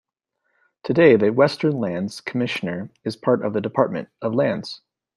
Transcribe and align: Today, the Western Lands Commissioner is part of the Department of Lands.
Today, 0.81 1.15
the 1.15 1.31
Western 1.31 1.77
Lands 1.77 2.21
Commissioner 2.21 2.89
is 3.03 3.15
part 3.15 3.45
of 3.45 3.53
the 3.53 3.61
Department 3.61 4.09
of 4.19 4.33
Lands. 4.33 4.81